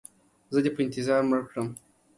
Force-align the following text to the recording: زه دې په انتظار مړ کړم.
زه 0.53 0.59
دې 0.63 0.71
په 0.75 0.79
انتظار 0.85 1.21
مړ 1.29 1.39
کړم. 1.49 1.67